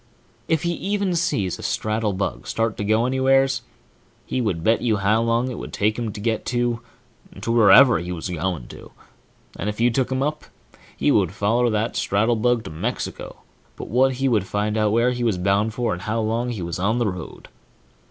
If 0.47 0.63
he 0.63 0.71
even 0.73 1.13
seen 1.15 1.45
a 1.49 1.61
straddlebug 1.61 2.47
start 2.47 2.75
to 2.77 2.83
go 2.83 3.05
anywheres, 3.05 3.61
he 4.25 4.41
would 4.41 4.63
bet 4.63 4.81
you 4.81 4.97
how 4.97 5.21
long 5.21 5.51
it 5.51 5.59
would 5.59 5.71
take 5.71 5.95
him 5.99 6.11
to 6.11 6.19
get 6.19 6.51
wherever 7.45 7.99
he 7.99 8.11
was 8.11 8.27
going 8.27 8.67
to, 8.69 8.89
and 9.59 9.69
if 9.69 9.79
you 9.79 9.91
took 9.91 10.11
him 10.11 10.23
up, 10.23 10.45
he 10.97 11.11
would 11.11 11.33
foller 11.33 11.69
that 11.69 11.95
straddlebug 11.95 12.63
to 12.63 12.71
Mexico 12.71 13.41
but 13.75 13.89
what 13.89 14.13
he 14.13 14.27
would 14.27 14.47
find 14.47 14.75
out 14.75 14.91
where 14.91 15.11
he 15.11 15.23
was 15.23 15.37
bound 15.37 15.75
for 15.75 15.93
and 15.93 16.01
how 16.01 16.19
long 16.19 16.49
he 16.49 16.63
was 16.63 16.79
on 16.79 16.97
the 16.97 17.05
road. 17.07 17.47